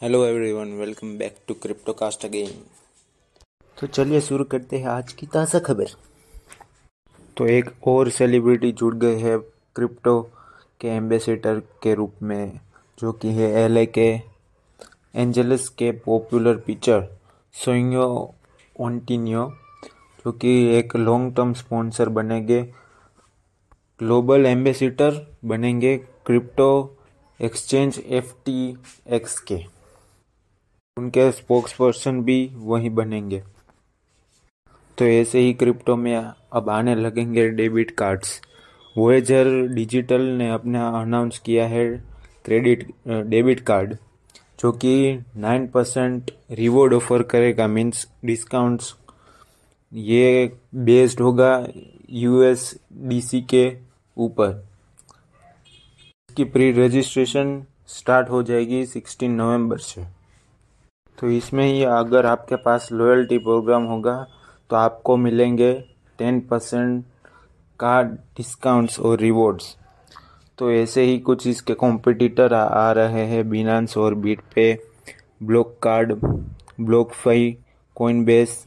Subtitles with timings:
[0.00, 2.50] Hello everyone welcome back to Cryptocast again
[3.78, 5.88] तो चलिए शुरू करते हैं आज की ताज़ा खबर।
[7.36, 9.38] तो एक और सेलिब्रिटी जुड़ गए हैं
[9.76, 10.20] क्रिप्टो
[10.80, 12.60] के एम्बेसडर के रूप में,
[12.98, 14.08] जो कि है एलए के
[15.16, 17.06] एंजलिस के पॉपुलर पिक्चर
[17.54, 18.06] सोइंगो
[18.76, 19.44] ओंटिनियो
[20.24, 22.62] जो कि एक लॉन्ग टर्म स्पॉन्सर बनेंगे
[24.00, 25.96] ग्लोबल एम्बेसडर बनेंगे
[26.26, 26.70] crypto
[27.40, 28.76] exchange F T
[29.16, 29.60] X के।
[31.00, 33.42] उनके स्पोक्स पर्सन भी वही बनेंगे।
[34.98, 38.40] तो ऐसे ही क्रिप्टो में अब आने लगेंगे डेबिट कार्ड्स
[38.96, 41.86] वोएजर डिजिटल ने अपना अनाउंस किया है
[42.44, 43.96] क्रेडिट डेबिट कार्ड
[44.60, 44.94] जो कि
[45.36, 48.94] नाइन परसेंट रिवॉर्ड ऑफ़र करेगा मीन्स डिस्काउंट्स
[49.92, 50.52] ये
[50.84, 51.52] बेस्ड होगा
[52.10, 52.72] यूएस
[53.08, 53.64] डीसी के
[54.16, 54.50] ऊपर।
[56.30, 60.04] इसकी प्री रजिस्ट्रेशन स्टार्ट हो जाएगी सिक्सटीन नवंबर से।
[61.20, 64.16] तो इसमें ही अगर आपके पास लॉयल्टी प्रोग्राम होगा
[64.70, 65.72] तो आपको मिलेंगे
[66.18, 67.04] टेन परसेंट
[67.80, 69.76] का डिस्काउंट्स और रिवॉर्ड्स
[70.58, 74.14] तो ऐसे ही कुछ इसके कॉम्पिटिटर आ, आ रहे हैं बिनांस और
[74.54, 74.72] BitPay
[75.42, 76.12] block card
[77.14, 77.56] BlockFi
[78.24, 78.64] Coinbase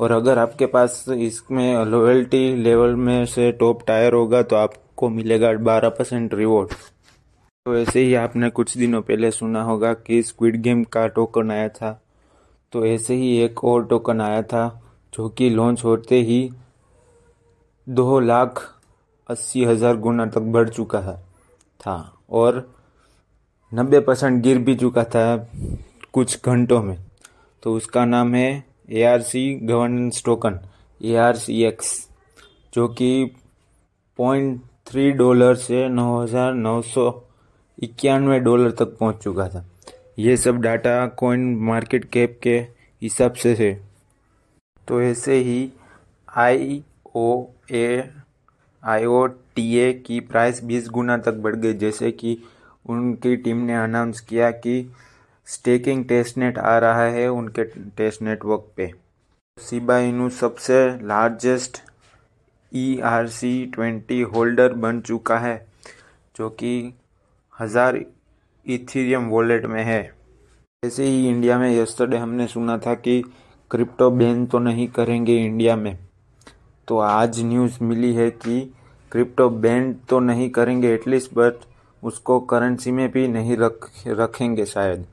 [0.00, 5.52] और अगर आपके पास इसमें लॉयल्टी लेवल में से टॉप टायर होगा तो आपको मिलेगा
[5.62, 6.74] बारह परसेंट रिवॉर्ड
[7.66, 11.68] तो ऐसे ही आपने कुछ दिनों पहले सुना होगा कि स्क्विड गेम का टोकन आया
[11.68, 11.90] था।
[12.72, 14.80] तो ऐसे ही एक और टोकन आया था,
[15.12, 16.50] जो कि लॉन्च होते ही
[17.86, 18.62] दो लाख
[19.28, 21.16] अस्सी हज़ार गुना तक बढ़ चुका है,
[21.80, 21.96] था
[22.30, 22.68] और
[23.72, 25.24] नब्बे परसेंट गिर भी चुका था
[26.12, 26.96] कुछ घंटों में।
[27.62, 30.60] तो उसका नाम है A R C governance token
[31.00, 31.98] A R C X
[32.72, 33.24] जो कि
[34.18, 37.10] पॉइंट थ्री डॉलर से नौ हज़ार नौ सौ
[37.78, 39.64] इक्यानवे डॉलर तक पहुँच चुका था।
[40.18, 42.56] ये सब डाटा कॉइन मार्केट कैप के
[43.02, 43.72] हिसाब से थे
[44.88, 45.70] तो ऐसे ही
[46.28, 46.82] आई
[47.16, 48.10] ओ ए
[48.82, 52.38] आई ओ टी ए की प्राइस 20 गुना तक बढ़ गई, जैसे कि
[52.84, 54.94] उनकी टीम ने अनाउंस किया कि
[55.46, 57.64] स्टेकिंग टेस्ट नेट आ रहा है उनके
[57.96, 58.90] टेस्ट नेटवर्क पे।
[59.58, 61.80] सिबा इनू सबसे largest
[62.72, 65.56] E R C twenty holder बन चुका है,
[66.36, 66.94] जो कि
[67.62, 67.96] हज़ार
[68.66, 70.00] इथीरियम वॉलेट में है।
[70.82, 73.20] ऐसे ही इंडिया में यस्टरडे हमने सुना था कि
[73.70, 75.96] क्रिप्टो बैन तो नहीं करेंगे इंडिया में।
[76.88, 78.60] तो आज न्यूज़ मिली है कि
[79.12, 81.64] क्रिप्टो बैन तो नहीं करेंगे एटलीस्ट बट
[82.02, 85.06] उसको करेंसी में भी नहीं रख, रखेंगे शायद।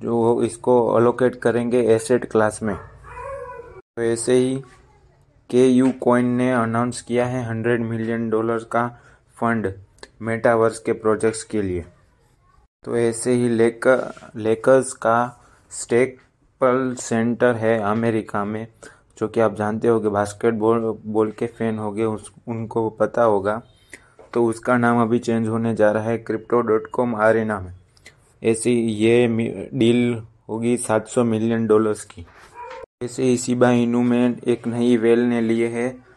[0.00, 4.54] जो इसको अलोकेट करेंगे एसेट क्लास में। तो ऐसे ही
[5.50, 8.86] के यू कॉइन ने अनाउंस किया है हंड्रेड मिलियन डॉलर का
[9.36, 9.72] फंड
[10.22, 11.84] मेटावर्स के प्रोजेक्ट्स के लिए।
[12.84, 18.66] तो ऐसे ही लेकर लेकर्स का स्टेपल सेंटर है अमेरिका में,
[19.18, 23.22] जो कि आप जानते हो कि बास्केटबॉल बॉल के फ़ैन हो गए उस, उनको पता
[23.22, 23.62] होगा।
[24.34, 27.72] तो उसका नाम अभी चेंज होने जा रहा है क्रिप्टो डॉट कॉम आरेना में।
[28.42, 29.26] ऐसी ये
[29.74, 32.26] डील होगी 700 मिलियन डॉलर्स की।
[33.02, 36.11] ऐसे ही सिबा इनू में एक नई वेल ने लिए है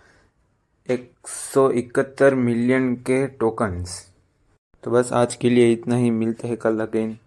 [0.90, 4.14] एक सौ इकहत्तर मिलियन के टोकन्स
[4.84, 7.18] तो बस आज के लिए इतना ही। मिलते हैं कल अगेन